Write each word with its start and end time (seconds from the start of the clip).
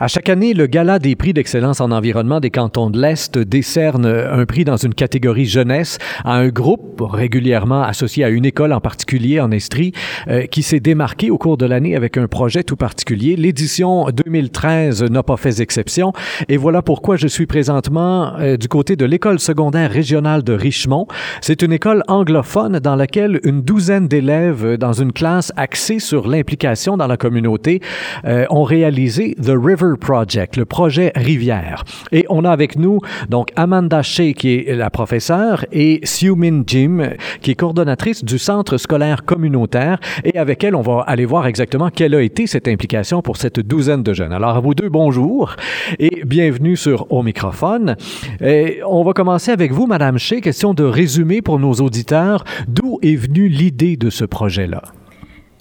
À 0.00 0.06
chaque 0.06 0.28
année, 0.28 0.54
le 0.54 0.68
Gala 0.68 1.00
des 1.00 1.16
prix 1.16 1.32
d'excellence 1.32 1.80
en 1.80 1.90
environnement 1.90 2.38
des 2.38 2.50
cantons 2.50 2.88
de 2.88 3.02
l'Est 3.02 3.36
décerne 3.36 4.06
un 4.06 4.46
prix 4.46 4.64
dans 4.64 4.76
une 4.76 4.94
catégorie 4.94 5.46
jeunesse 5.46 5.98
à 6.24 6.34
un 6.34 6.50
groupe 6.50 7.00
régulièrement 7.00 7.82
associé 7.82 8.22
à 8.22 8.28
une 8.28 8.44
école 8.44 8.72
en 8.72 8.80
particulier 8.80 9.40
en 9.40 9.50
Estrie 9.50 9.90
euh, 10.28 10.46
qui 10.46 10.62
s'est 10.62 10.78
démarqué 10.78 11.32
au 11.32 11.36
cours 11.36 11.56
de 11.56 11.66
l'année 11.66 11.96
avec 11.96 12.16
un 12.16 12.28
projet 12.28 12.62
tout 12.62 12.76
particulier. 12.76 13.34
L'édition 13.34 14.08
2013 14.10 15.02
n'a 15.02 15.24
pas 15.24 15.36
fait 15.36 15.58
exception 15.58 16.12
et 16.48 16.58
voilà 16.58 16.80
pourquoi 16.80 17.16
je 17.16 17.26
suis 17.26 17.46
présentement 17.46 18.36
euh, 18.38 18.56
du 18.56 18.68
côté 18.68 18.94
de 18.94 19.04
l'école 19.04 19.40
secondaire 19.40 19.90
régionale 19.90 20.44
de 20.44 20.52
Richemont. 20.52 21.08
C'est 21.40 21.60
une 21.62 21.72
école 21.72 22.04
anglophone 22.06 22.78
dans 22.78 22.94
laquelle 22.94 23.40
une 23.42 23.62
douzaine 23.62 24.06
d'élèves 24.06 24.76
dans 24.76 24.92
une 24.92 25.12
classe 25.12 25.52
axée 25.56 25.98
sur 25.98 26.28
l'implication 26.28 26.96
dans 26.96 27.08
la 27.08 27.16
communauté 27.16 27.80
euh, 28.26 28.46
ont 28.50 28.62
réalisé 28.62 29.34
The 29.42 29.54
River 29.60 29.87
Project, 29.96 30.56
le 30.56 30.64
projet 30.64 31.12
Rivière. 31.14 31.84
Et 32.12 32.26
on 32.28 32.44
a 32.44 32.50
avec 32.50 32.76
nous 32.76 33.00
donc 33.28 33.50
Amanda 33.56 34.02
Shea 34.02 34.32
qui 34.32 34.54
est 34.54 34.74
la 34.74 34.90
professeure 34.90 35.64
et 35.72 36.00
Xiu-Min 36.00 36.62
Jim 36.66 37.10
qui 37.40 37.52
est 37.52 37.54
coordonnatrice 37.54 38.24
du 38.24 38.38
centre 38.38 38.76
scolaire 38.76 39.24
communautaire 39.24 39.98
et 40.24 40.38
avec 40.38 40.64
elle 40.64 40.74
on 40.74 40.82
va 40.82 41.04
aller 41.06 41.24
voir 41.24 41.46
exactement 41.46 41.90
quelle 41.90 42.14
a 42.14 42.22
été 42.22 42.46
cette 42.46 42.68
implication 42.68 43.22
pour 43.22 43.36
cette 43.36 43.60
douzaine 43.60 44.02
de 44.02 44.12
jeunes. 44.12 44.32
Alors 44.32 44.56
à 44.56 44.60
vous 44.60 44.74
deux 44.74 44.88
bonjour 44.88 45.56
et 45.98 46.22
bienvenue 46.24 46.76
sur 46.76 47.10
Au 47.12 47.22
microphone. 47.22 47.96
Et 48.40 48.80
on 48.86 49.02
va 49.04 49.12
commencer 49.12 49.50
avec 49.50 49.72
vous 49.72 49.86
Madame 49.86 50.18
Shea, 50.18 50.40
question 50.40 50.74
de 50.74 50.84
résumer 50.84 51.42
pour 51.42 51.58
nos 51.58 51.74
auditeurs 51.74 52.44
d'où 52.66 52.98
est 53.02 53.16
venue 53.16 53.48
l'idée 53.48 53.96
de 53.96 54.10
ce 54.10 54.24
projet-là? 54.24 54.82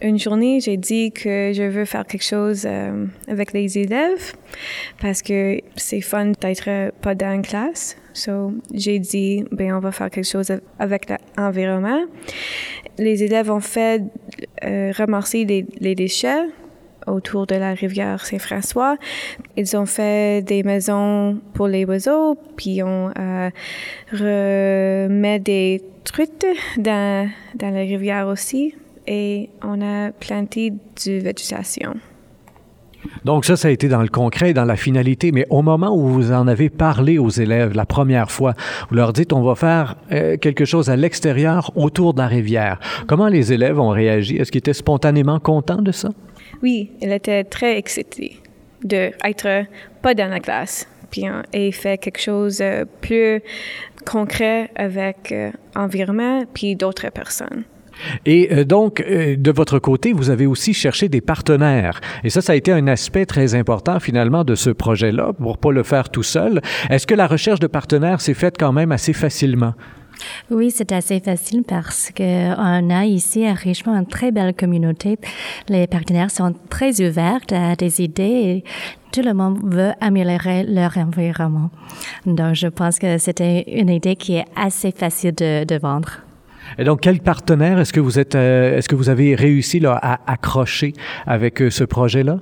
Une 0.02 0.20
journée, 0.20 0.60
j'ai 0.60 0.78
dit 0.78 1.12
que 1.12 1.52
je 1.54 1.64
veux 1.64 1.86
faire 1.86 2.06
quelque 2.06 2.24
chose 2.24 2.66
euh, 2.66 3.06
avec 3.28 3.54
les 3.54 3.78
élèves 3.80 4.34
parce 5.02 5.22
que 5.22 5.60
c'est 5.76 6.02
fun 6.02 6.34
d'être 6.40 6.92
pas 7.02 7.16
dans 7.16 7.34
une 7.34 7.42
classe. 7.42 7.98
So, 8.14 8.54
j'ai 8.74 9.00
dit, 9.00 9.44
ben, 9.52 9.74
on 9.74 9.80
va 9.80 9.92
faire 9.92 10.10
quelque 10.10 10.30
chose 10.30 10.52
avec 10.80 11.12
l'environnement. 11.38 12.02
Les 12.98 13.24
élèves 13.24 13.52
ont 13.52 13.60
fait 13.60 14.04
euh, 14.64 14.92
ramasser 14.96 15.46
les, 15.46 15.66
les, 15.80 15.94
déchets 15.96 16.46
autour 17.06 17.46
de 17.48 17.56
la 17.56 17.74
rivière 17.74 18.26
Saint-François. 18.26 18.98
Ils 19.56 19.78
ont 19.78 19.86
fait 19.86 20.44
des 20.44 20.64
maisons 20.64 21.40
pour 21.54 21.68
les 21.68 21.86
oiseaux, 21.86 22.36
puis 22.56 22.82
on 22.84 23.12
euh, 23.18 23.50
remet 24.12 25.40
des 25.40 25.84
truites 26.04 26.48
dans, 26.78 27.30
dans 27.56 27.70
la 27.70 27.82
rivière 27.82 28.28
aussi 28.28 28.74
et 29.08 29.50
on 29.64 29.82
a 29.82 30.12
planté 30.12 30.74
du 31.04 31.20
végétation. 31.20 31.96
Donc 33.26 33.46
ça, 33.46 33.56
ça 33.56 33.68
a 33.68 33.72
été 33.72 33.88
dans 33.88 34.02
le 34.02 34.08
concret, 34.08 34.54
dans 34.54 34.66
la 34.66 34.76
finalité, 34.76 35.32
mais 35.32 35.46
au 35.50 35.62
moment 35.62 35.96
où 35.96 36.08
vous 36.08 36.32
en 36.32 36.48
avez 36.48 36.70
parlé 36.70 37.18
aux 37.18 37.30
élèves 37.30 37.74
la 37.74 37.86
première 37.86 38.32
fois, 38.32 38.54
vous 38.90 38.96
leur 38.96 39.14
dites 39.14 39.34
on 39.34 39.44
va 39.44 39.56
faire 39.56 39.96
euh, 40.12 40.38
quelque 40.38 40.66
chose 40.66 40.90
à 40.90 40.96
l'extérieur 40.96 41.72
autour 41.76 42.14
de 42.14 42.20
la 42.20 42.28
rivière. 42.28 42.80
Comment 43.08 43.28
les 43.28 43.54
élèves 43.54 43.80
ont 43.80 43.90
réagi? 43.90 44.38
Est-ce 44.38 44.52
qu'ils 44.52 44.60
étaient 44.60 44.74
spontanément 44.74 45.40
contents 45.40 45.82
de 45.82 45.92
ça? 45.92 46.10
Oui, 46.62 46.92
ils 47.02 47.12
étaient 47.12 47.44
très 47.44 47.78
excités 47.78 48.38
d'être 48.84 49.66
pas 50.02 50.14
dans 50.14 50.30
la 50.30 50.40
classe, 50.40 50.88
puis 51.10 51.26
et 51.54 51.72
fait 51.72 51.98
quelque 51.98 52.22
chose 52.22 52.58
de 52.58 52.86
plus 53.02 53.42
concret 54.06 54.70
avec 54.76 55.34
l'environnement 55.76 56.42
euh, 56.42 56.46
puis 56.54 56.76
d'autres 56.76 57.10
personnes. 57.10 57.64
Et 58.26 58.50
euh, 58.52 58.64
donc, 58.64 59.02
euh, 59.02 59.36
de 59.38 59.52
votre 59.52 59.80
côté, 59.80 60.14
vous 60.14 60.30
avez 60.30 60.46
aussi 60.46 60.74
cherché 60.74 61.10
des 61.10 61.22
partenaires. 61.22 62.00
Et 62.24 62.30
ça, 62.30 62.42
ça 62.42 62.54
a 62.54 62.56
été 62.56 62.72
un 62.72 62.88
aspect 62.88 63.26
très 63.26 63.56
important 63.56 64.00
finalement 64.00 64.44
de 64.44 64.56
ce 64.56 64.70
projet-là, 64.70 65.34
pour 65.34 65.58
pas 65.58 65.72
le 65.72 65.84
faire 65.84 66.10
tout 66.10 66.24
seul. 66.24 66.62
Est-ce 66.90 67.08
que 67.08 67.16
la 67.16 67.28
recherche 67.28 67.60
de 67.60 67.68
partenaires 67.68 68.22
s'est 68.22 68.34
faite 68.34 68.56
quand 68.60 68.74
même 68.74 68.92
assez 68.92 69.14
facilement? 69.14 69.74
Oui, 70.50 70.72
c'est 70.72 70.92
assez 70.92 71.20
facile 71.20 71.64
parce 71.68 72.12
qu'on 72.16 72.90
a 72.90 73.06
ici 73.06 73.46
à 73.46 73.54
Richmond 73.54 73.96
une 73.96 74.08
très 74.08 74.32
belle 74.32 74.56
communauté. 74.56 75.18
Les 75.70 75.88
partenaires 75.88 76.32
sont 76.32 76.56
très 76.70 77.02
ouverts 77.02 77.42
à 77.52 77.76
des 77.76 78.02
idées 78.02 78.24
et 78.24 78.64
tout 79.12 79.22
le 79.22 79.34
monde 79.34 79.60
veut 79.64 79.92
améliorer 80.02 80.64
leur 80.64 80.98
environnement. 80.98 81.70
Donc, 82.26 82.56
je 82.56 82.68
pense 82.68 83.00
que 83.00 83.18
c'était 83.18 83.64
une 83.68 83.90
idée 83.90 84.16
qui 84.16 84.36
est 84.36 84.46
assez 84.56 84.92
facile 84.92 85.36
de, 85.36 85.64
de 85.64 85.78
vendre. 85.78 86.27
Et 86.78 86.84
donc, 86.84 87.02
quel 87.02 87.20
partenaire 87.20 87.80
est-ce 87.80 87.94
que 87.94 88.00
vous 88.00 88.20
êtes, 88.20 88.36
euh, 88.36 88.78
est-ce 88.78 88.90
que 88.90 88.96
vous 88.96 89.10
avez 89.10 89.36
réussi 89.36 89.80
là, 89.80 90.00
à 90.02 90.32
accrocher 90.32 90.94
avec 91.26 91.62
euh, 91.62 91.70
ce 91.70 91.84
projet-là? 91.84 92.40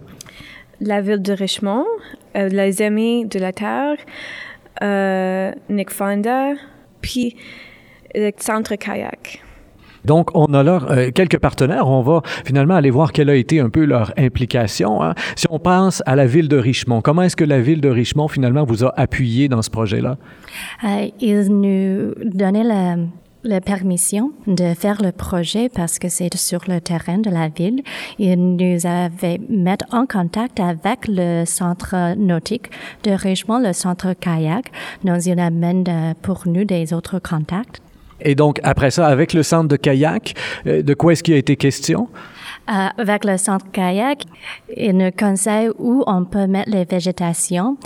La 0.82 1.02
ville 1.02 1.22
de 1.22 1.34
Richmond, 1.34 1.86
euh, 2.36 2.50
les 2.50 2.82
Amis 2.82 3.26
de 3.26 3.40
la 3.40 3.54
Terre, 3.54 3.98
Nick 5.70 5.90
Fonda, 5.90 6.54
puis 7.02 7.36
le 8.14 8.32
Centre 8.38 8.76
Kayak. 8.76 9.42
Donc, 10.04 10.30
on 10.36 10.54
a 10.54 10.62
là 10.62 11.10
quelques 11.16 11.40
partenaires. 11.40 11.88
On 11.88 12.04
va 12.04 12.22
finalement 12.46 12.76
aller 12.76 12.92
voir 12.92 13.12
quelle 13.12 13.30
a 13.32 13.36
été 13.36 13.60
un 13.60 13.70
peu 13.70 13.86
leur 13.86 14.14
implication. 14.18 15.02
Hein. 15.02 15.16
Si 15.36 15.48
on 15.50 15.58
pense 15.58 16.04
à 16.06 16.16
la 16.16 16.28
ville 16.28 16.48
de 16.48 16.58
Richmond, 16.58 17.02
comment 17.02 17.24
est-ce 17.24 17.36
que 17.36 17.44
la 17.44 17.60
ville 17.60 17.82
de 17.82 17.90
Richmond 17.90 18.28
finalement 18.28 18.66
vous 18.66 18.84
a 18.84 18.94
appuyé 19.00 19.48
dans 19.48 19.64
ce 19.64 19.72
projet-là? 19.72 20.18
ils 21.22 21.48
nous 21.50 22.14
donnaient 22.24 22.64
la 22.64 22.98
la 23.46 23.62
permission 23.62 24.32
de 24.48 24.74
faire 24.74 25.02
le 25.02 25.12
projet 25.12 25.70
parce 25.70 26.00
que 26.00 26.10
c'est 26.10 26.36
sur 26.36 26.62
le 26.68 26.82
terrain 26.82 27.20
de 27.20 27.30
la 27.30 27.48
ville. 27.48 27.84
Il 28.20 28.56
nous 28.56 28.86
avait 28.86 29.40
mis 29.50 29.66
en 29.92 30.06
contact 30.06 30.60
avec 30.60 31.08
le 31.08 31.46
centre 31.46 32.16
nautique 32.18 32.70
de 33.04 33.12
Richemont, 33.12 33.60
le 33.60 33.74
centre 33.74 34.14
kayak. 34.14 34.72
Donc, 35.04 35.26
il 35.26 35.40
amène 35.40 35.84
euh, 35.88 36.14
pour 36.22 36.44
nous 36.46 36.66
des 36.66 36.94
autres 36.94 37.20
contacts. 37.20 37.82
Et 38.22 38.36
donc, 38.36 38.60
après 38.64 38.92
ça, 38.92 39.08
avec 39.08 39.34
le 39.34 39.44
centre 39.44 39.68
de 39.68 39.76
kayak, 39.76 40.34
euh, 40.68 40.82
de 40.82 40.94
quoi 40.94 41.14
est-ce 41.14 41.24
qu'il 41.24 41.34
a 41.34 41.38
été 41.38 41.56
question? 41.56 42.08
Euh, 42.70 42.88
avec 42.98 43.26
le 43.26 43.38
centre 43.38 43.66
kayak, 43.72 44.24
il 44.76 44.98
nous 44.98 45.12
conseille 45.12 45.70
où 45.78 46.04
on 46.08 46.26
peut 46.26 46.48
mettre 46.48 46.70
les 46.72 46.86
végétations 46.86 47.78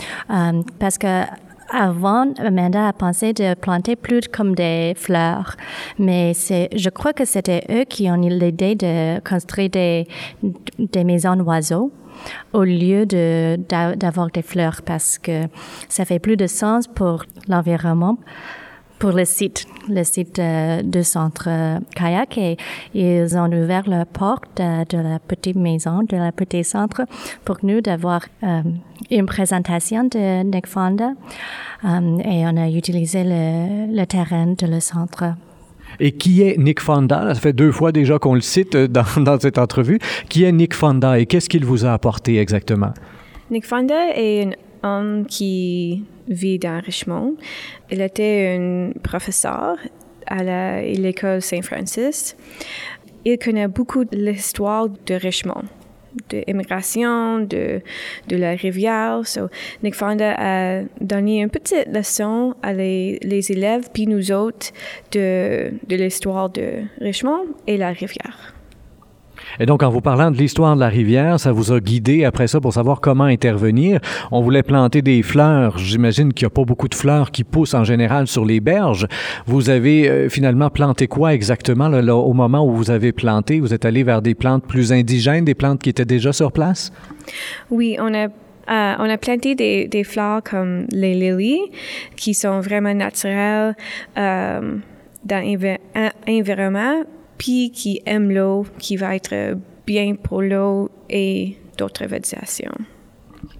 parce 0.78 0.96
que 0.96 1.24
avant, 1.72 2.32
Amanda 2.38 2.88
a 2.88 2.92
pensé 2.92 3.32
de 3.32 3.54
planter 3.54 3.96
plus 3.96 4.28
comme 4.28 4.54
des 4.54 4.94
fleurs, 4.96 5.56
mais 5.98 6.34
c'est, 6.34 6.68
je 6.74 6.90
crois 6.90 7.12
que 7.12 7.24
c'était 7.24 7.64
eux 7.70 7.84
qui 7.84 8.10
ont 8.10 8.22
eu 8.22 8.28
l'idée 8.28 8.74
de 8.74 9.20
construire 9.20 9.70
des, 9.70 10.06
des 10.78 11.04
maisons 11.04 11.36
d'oiseaux 11.36 11.92
au 12.52 12.64
lieu 12.64 13.06
de, 13.06 13.56
d'avoir 13.96 14.30
des 14.30 14.42
fleurs 14.42 14.82
parce 14.84 15.18
que 15.18 15.44
ça 15.88 16.04
fait 16.04 16.18
plus 16.18 16.36
de 16.36 16.46
sens 16.46 16.86
pour 16.86 17.24
l'environnement 17.48 18.18
pour 19.00 19.12
le 19.12 19.24
site, 19.24 19.66
le 19.88 20.04
site 20.04 20.38
euh, 20.38 20.82
de 20.82 21.02
centre 21.02 21.48
euh, 21.48 21.78
kayak 21.96 22.36
et 22.36 22.56
ils 22.94 23.36
ont 23.36 23.50
ouvert 23.50 23.88
la 23.88 24.04
porte 24.04 24.58
de, 24.58 24.98
la 24.98 25.18
petite 25.18 25.56
maison, 25.56 26.02
de 26.02 26.16
la 26.18 26.32
petite 26.32 26.66
centre 26.66 27.02
pour 27.46 27.56
nous 27.62 27.80
d'avoir 27.80 28.20
euh, 28.42 28.60
une 29.10 29.24
présentation 29.24 30.04
de 30.04 30.42
Nick 30.42 30.66
Fonda 30.66 31.12
et 31.82 32.44
on 32.46 32.56
a 32.58 32.68
utilisé 32.68 33.24
le, 33.24 33.96
le 33.96 34.04
terrain 34.04 34.48
de 34.48 34.66
le 34.66 34.80
centre. 34.80 35.24
Et 35.98 36.12
qui 36.12 36.42
est 36.42 36.58
Nick 36.58 36.78
Fonda? 36.78 37.34
Ça 37.34 37.40
fait 37.40 37.54
deux 37.54 37.72
fois 37.72 37.92
déjà 37.92 38.18
qu'on 38.18 38.34
le 38.34 38.42
cite 38.42 38.76
dans, 38.76 39.04
dans 39.16 39.40
cette 39.40 39.56
entrevue. 39.56 39.98
Qui 40.28 40.44
est 40.44 40.52
Nick 40.52 40.74
Fonda 40.74 41.18
et 41.18 41.24
qu'est-ce 41.24 41.48
qu'il 41.48 41.64
vous 41.64 41.86
a 41.86 41.92
apporté 41.94 42.38
exactement? 42.38 42.92
Nick 43.50 43.66
Fonda 43.66 44.14
est 44.14 44.44
un 44.44 44.50
homme 44.82 45.26
qui 45.26 46.04
vit 46.28 46.58
dans 46.58 46.80
Richmond. 46.80 47.36
Il 47.90 48.00
était 48.00 48.56
un 48.58 48.92
professeur 49.02 49.76
à 50.26 50.42
l'école 50.82 51.42
Saint-Francis. 51.42 52.36
Il 53.24 53.38
connaît 53.38 53.68
beaucoup 53.68 54.04
l'histoire 54.12 54.88
de 54.88 55.14
Richmond, 55.14 55.64
de 56.30 56.42
l'immigration, 56.46 57.40
de, 57.40 57.82
la 58.30 58.52
rivière. 58.52 59.26
So, 59.26 59.48
Nick 59.82 59.94
Fonda 59.94 60.34
a 60.38 60.82
donné 61.00 61.40
une 61.42 61.50
petite 61.50 61.86
leçon 61.88 62.54
à 62.62 62.72
les, 62.72 63.18
les 63.22 63.52
élèves, 63.52 63.88
puis 63.92 64.06
nous 64.06 64.32
autres, 64.32 64.68
de, 65.12 65.72
de 65.86 65.96
l'histoire 65.96 66.48
de 66.48 66.84
Richmond 67.00 67.46
et 67.66 67.76
la 67.76 67.90
rivière. 67.90 68.54
Et 69.58 69.66
donc, 69.66 69.82
en 69.82 69.90
vous 69.90 70.00
parlant 70.00 70.30
de 70.30 70.36
l'histoire 70.36 70.74
de 70.74 70.80
la 70.80 70.88
rivière, 70.88 71.38
ça 71.38 71.52
vous 71.52 71.72
a 71.72 71.80
guidé 71.80 72.24
après 72.24 72.46
ça 72.46 72.60
pour 72.60 72.72
savoir 72.72 73.00
comment 73.00 73.24
intervenir. 73.24 74.00
On 74.30 74.40
voulait 74.40 74.62
planter 74.62 75.02
des 75.02 75.22
fleurs. 75.22 75.78
J'imagine 75.78 76.32
qu'il 76.32 76.46
n'y 76.46 76.50
a 76.52 76.54
pas 76.54 76.64
beaucoup 76.64 76.88
de 76.88 76.94
fleurs 76.94 77.30
qui 77.30 77.44
poussent 77.44 77.74
en 77.74 77.84
général 77.84 78.26
sur 78.26 78.44
les 78.44 78.60
berges. 78.60 79.06
Vous 79.46 79.70
avez 79.70 80.08
euh, 80.08 80.28
finalement 80.28 80.70
planté 80.70 81.08
quoi 81.08 81.34
exactement 81.34 81.88
là, 81.88 82.14
au 82.14 82.32
moment 82.32 82.64
où 82.64 82.72
vous 82.72 82.90
avez 82.90 83.12
planté? 83.12 83.60
Vous 83.60 83.74
êtes 83.74 83.84
allé 83.84 84.02
vers 84.02 84.22
des 84.22 84.34
plantes 84.34 84.64
plus 84.66 84.92
indigènes, 84.92 85.44
des 85.44 85.54
plantes 85.54 85.82
qui 85.82 85.90
étaient 85.90 86.04
déjà 86.04 86.32
sur 86.32 86.52
place? 86.52 86.92
Oui, 87.70 87.96
on 88.00 88.14
a 88.14 88.28
euh, 88.70 88.94
on 88.98 89.10
a 89.10 89.18
planté 89.18 89.54
des, 89.56 90.04
fleurs 90.04 90.42
comme 90.44 90.86
les 90.92 91.14
lilies, 91.14 91.72
qui 92.14 92.34
sont 92.34 92.60
vraiment 92.60 92.94
naturelles 92.94 93.74
euh, 94.16 94.76
dans 95.24 95.78
l'environnement, 96.28 97.02
puis 97.40 97.70
qui 97.70 98.02
aime 98.04 98.30
l'eau, 98.30 98.66
qui 98.78 98.96
va 98.96 99.16
être 99.16 99.56
bien 99.86 100.14
pour 100.14 100.42
l'eau 100.42 100.90
et 101.08 101.56
d'autres 101.78 102.04
végétations. 102.04 102.74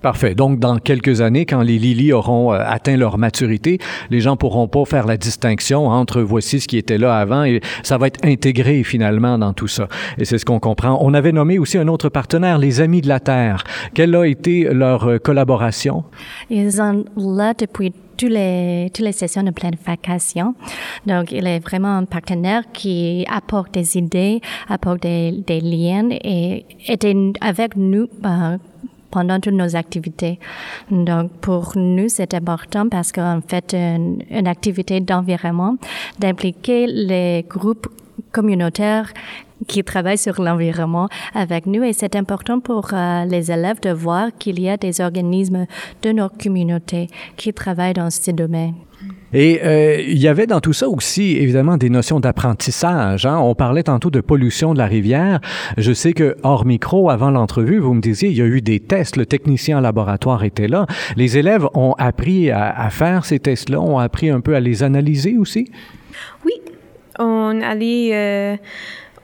Parfait. 0.03 0.35
Donc, 0.35 0.59
dans 0.59 0.77
quelques 0.77 1.23
années, 1.23 1.47
quand 1.47 1.63
les 1.63 1.79
Lili 1.79 2.13
auront 2.13 2.53
euh, 2.53 2.59
atteint 2.63 2.99
leur 2.99 3.17
maturité, 3.17 3.79
les 4.11 4.21
gens 4.21 4.37
pourront 4.37 4.69
pas 4.69 4.85
faire 4.85 5.07
la 5.07 5.17
distinction 5.17 5.87
entre 5.87 6.21
voici 6.21 6.61
ce 6.61 6.69
qui 6.69 6.77
était 6.77 6.99
là 6.99 7.17
avant 7.17 7.45
et 7.45 7.63
ça 7.83 7.97
va 7.97 8.09
être 8.09 8.23
intégré 8.23 8.85
finalement 8.85 9.39
dans 9.39 9.55
tout 9.55 9.69
ça. 9.69 9.89
Et 10.19 10.27
c'est 10.27 10.37
ce 10.37 10.45
qu'on 10.45 10.61
comprend. 10.61 10.99
On 11.01 11.15
avait 11.15 11.33
nommé 11.33 11.59
aussi 11.59 11.79
un 11.79 11.89
autre 11.89 12.11
partenaire, 12.11 12.59
les 12.59 12.83
Amis 12.83 13.01
de 13.01 13.09
la 13.09 13.21
Terre. 13.21 13.65
Quelle 13.95 14.15
a 14.15 14.27
été 14.27 14.65
leur 14.65 15.09
euh, 15.09 15.19
collaboration? 15.19 16.05
Ils 16.51 16.73
sont 16.73 17.07
là 17.17 17.55
depuis 17.55 17.95
toutes 18.21 18.31
les, 18.31 18.91
toutes 18.93 19.07
les 19.07 19.13
sessions 19.13 19.43
de 19.43 19.51
planification. 19.51 20.55
Donc, 21.07 21.33
il 21.33 21.47
est 21.47 21.59
vraiment 21.59 21.97
un 21.97 22.05
partenaire 22.05 22.65
qui 22.73 23.25
apporte 23.31 23.73
des 23.73 23.97
idées, 23.97 24.43
apporte 24.69 25.03
des, 25.03 25.61
liens 25.63 26.11
et 26.11 26.67
était 26.87 27.17
avec 27.41 27.77
nous 27.77 28.09
euh, 28.27 28.59
pendant 29.11 29.41
toutes 29.41 29.55
nos 29.55 29.75
activités. 29.75 30.39
Donc, 30.91 31.31
pour 31.41 31.73
nous, 31.77 32.09
c'est 32.11 32.35
important 32.35 32.89
parce 32.91 33.11
qu'en 33.11 33.41
fait, 33.41 33.73
une, 33.73 34.23
une 34.31 34.47
activité 34.47 35.01
d'environnement, 35.01 35.77
d'impliquer 36.19 36.87
les 36.87 37.47
groupes 37.49 37.89
communautaires 38.33 39.13
qui 39.67 39.85
travaillent 39.85 40.19
sur 40.19 40.41
l'environnement 40.41 41.09
avec 41.35 41.67
nous 41.67 41.83
et 41.83 41.93
c'est 41.93 42.17
important 42.17 42.61
pour 42.61 42.91
euh, 42.93 43.25
les 43.25 43.53
élèves 43.53 43.81
de 43.81 43.91
voir 43.91 44.29
qu'il 44.39 44.61
y 44.61 44.69
a 44.69 44.77
des 44.77 45.01
organismes 45.01 45.67
de 46.03 46.13
notre 46.13 46.39
communauté 46.39 47.09
qui 47.37 47.53
travaillent 47.53 47.95
dans 47.95 48.11
ce 48.11 48.31
domaine. 48.31 48.75
Et 49.33 49.61
euh, 49.63 50.01
il 50.01 50.19
y 50.19 50.29
avait 50.29 50.47
dans 50.47 50.61
tout 50.61 50.73
ça 50.73 50.89
aussi, 50.89 51.37
évidemment, 51.37 51.77
des 51.77 51.89
notions 51.89 52.21
d'apprentissage. 52.21 53.25
Hein? 53.25 53.39
On 53.39 53.55
parlait 53.55 53.85
tantôt 53.85 54.11
de 54.11 54.21
pollution 54.21 54.75
de 54.75 54.79
la 54.79 54.87
rivière. 54.87 55.41
Je 55.79 55.93
sais 55.93 56.13
que 56.13 56.37
hors 56.43 56.67
micro, 56.67 57.11
avant 57.11 57.31
l'entrevue, 57.31 57.79
vous 57.79 57.95
me 57.95 58.01
disiez, 58.01 58.29
il 58.29 58.37
y 58.37 58.43
a 58.43 58.47
eu 58.47 58.61
des 58.61 58.81
tests. 58.81 59.17
Le 59.17 59.27
technicien 59.27 59.79
en 59.79 59.81
laboratoire 59.81 60.45
était 60.45 60.69
là. 60.69 60.87
Les 61.17 61.39
élèves 61.39 61.67
ont 61.75 61.95
appris 61.97 62.51
à, 62.51 62.77
à 62.77 62.91
faire 62.91 63.25
ces 63.25 63.39
tests-là, 63.39 63.81
ont 63.81 63.99
appris 63.99 64.31
un 64.31 64.41
peu 64.41 64.55
à 64.55 64.61
les 64.61 64.83
analyser 64.83 65.39
aussi? 65.39 65.71
Oui, 66.45 66.53
on 67.21 67.61
allait 67.61 68.11
euh, 68.13 68.57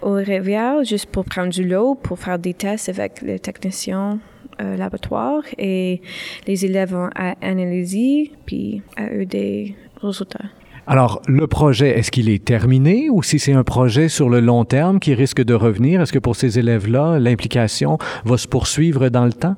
aux 0.02 0.14
rivières 0.14 0.84
juste 0.84 1.06
pour 1.06 1.24
prendre 1.24 1.50
du 1.50 1.64
l'eau, 1.64 1.94
pour 1.94 2.18
faire 2.18 2.38
des 2.38 2.54
tests 2.54 2.88
avec 2.88 3.22
le 3.22 3.38
technicien 3.38 4.18
euh, 4.60 4.76
laboratoire 4.76 5.42
et 5.58 6.00
les 6.46 6.64
élèves 6.64 6.94
ont 6.94 7.10
analysé 7.42 8.32
puis 8.44 8.82
à 8.96 9.08
eux 9.08 9.26
des 9.26 9.74
résultats. 10.00 10.44
Alors, 10.86 11.20
le 11.26 11.48
projet, 11.48 11.98
est-ce 11.98 12.12
qu'il 12.12 12.28
est 12.28 12.44
terminé 12.44 13.10
ou 13.10 13.22
si 13.22 13.40
c'est 13.40 13.52
un 13.52 13.64
projet 13.64 14.08
sur 14.08 14.28
le 14.28 14.38
long 14.38 14.64
terme 14.64 15.00
qui 15.00 15.14
risque 15.14 15.42
de 15.42 15.52
revenir, 15.52 16.00
est-ce 16.00 16.12
que 16.12 16.20
pour 16.20 16.36
ces 16.36 16.60
élèves-là, 16.60 17.18
l'implication 17.18 17.98
va 18.24 18.36
se 18.36 18.46
poursuivre 18.46 19.08
dans 19.08 19.24
le 19.24 19.32
temps? 19.32 19.56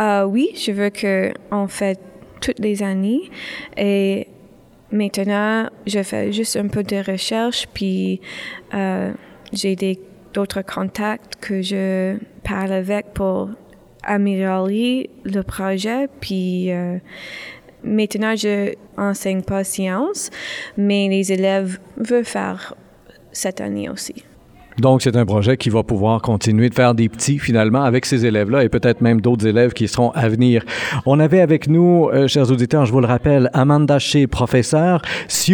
Euh, 0.00 0.24
oui, 0.24 0.50
je 0.54 0.72
veux 0.72 0.90
qu'on 0.90 1.66
fait 1.66 1.98
toutes 2.42 2.58
les 2.58 2.82
années 2.82 3.30
et 3.78 4.26
maintenant, 4.92 5.68
je 5.86 6.02
fais 6.02 6.32
juste 6.32 6.56
un 6.56 6.68
peu 6.68 6.82
de 6.82 6.96
recherche 6.96 7.66
puis 7.72 8.20
euh, 8.74 9.12
j'ai 9.52 9.76
des 9.76 9.98
d'autres 10.32 10.62
contacts 10.62 11.36
que 11.40 11.60
je 11.60 12.16
parle 12.44 12.72
avec 12.72 13.12
pour 13.14 13.50
améliorer 14.04 15.10
le 15.24 15.42
projet 15.42 16.08
puis 16.20 16.70
euh, 16.72 16.98
Maintenant, 17.82 18.36
je 18.36 18.74
enseigne 18.96 19.42
pas 19.42 19.64
science, 19.64 20.30
mais 20.76 21.08
les 21.08 21.32
élèves 21.32 21.78
veulent 21.96 22.24
faire 22.24 22.74
cette 23.32 23.60
année 23.60 23.88
aussi. 23.88 24.24
Donc, 24.80 25.02
c'est 25.02 25.16
un 25.16 25.26
projet 25.26 25.56
qui 25.58 25.68
va 25.68 25.82
pouvoir 25.82 26.22
continuer 26.22 26.70
de 26.70 26.74
faire 26.74 26.94
des 26.94 27.08
petits, 27.08 27.38
finalement, 27.38 27.82
avec 27.82 28.06
ces 28.06 28.24
élèves-là 28.24 28.64
et 28.64 28.68
peut-être 28.68 29.02
même 29.02 29.20
d'autres 29.20 29.46
élèves 29.46 29.72
qui 29.72 29.88
seront 29.88 30.10
à 30.12 30.28
venir. 30.28 30.64
On 31.04 31.20
avait 31.20 31.40
avec 31.40 31.68
nous, 31.68 32.08
euh, 32.12 32.26
chers 32.28 32.50
auditeurs, 32.50 32.86
je 32.86 32.92
vous 32.92 33.00
le 33.00 33.06
rappelle, 33.06 33.50
Amanda 33.52 33.98
Shea, 33.98 34.26
professeure, 34.26 35.02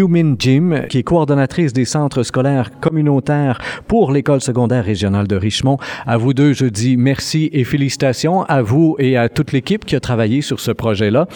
Min 0.09 0.35
Jim, 0.39 0.83
qui 0.89 0.99
est 0.99 1.03
coordonnatrice 1.03 1.73
des 1.73 1.85
centres 1.85 2.23
scolaires 2.23 2.71
communautaires 2.81 3.59
pour 3.89 4.13
l'École 4.13 4.41
secondaire 4.41 4.85
régionale 4.85 5.27
de 5.27 5.37
Richemont. 5.37 5.79
À 6.07 6.17
vous 6.17 6.33
deux, 6.33 6.53
je 6.53 6.67
dis 6.67 6.97
merci 6.97 7.51
et 7.53 7.65
félicitations 7.65 8.45
à 8.45 8.63
vous 8.63 8.97
et 8.99 9.17
à 9.17 9.29
toute 9.29 9.53
l'équipe 9.53 9.85
qui 9.85 9.97
a 9.97 10.01
travaillé 10.01 10.41
sur 10.41 10.61
ce 10.61 10.71
projet-là. 10.71 11.27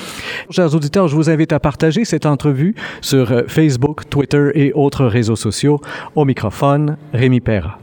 Chers 0.51 0.75
auditeurs, 0.75 1.09
je 1.09 1.17
vous 1.17 1.31
invite 1.31 1.53
à 1.53 1.61
partager 1.61 2.05
cette 2.05 2.27
entrevue 2.27 2.75
sur 3.01 3.33
euh, 3.33 3.43
Facebook, 3.49 4.09
Twitter 4.09 4.51
et 4.55 4.73
autres 4.75 5.07
réseaux 5.07 5.37
sociaux. 5.37 5.81
Au 6.15 6.25
microphone, 6.25 6.97
Rémi 7.13 7.41
Perra. 7.41 7.79